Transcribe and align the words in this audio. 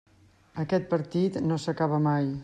Aquest 0.63 0.87
partit 0.93 1.37
no 1.51 1.59
s'acaba 1.65 2.01
mai. 2.11 2.31